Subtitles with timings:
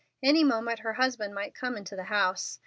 [0.23, 2.57] Any moment her husband might come into the house.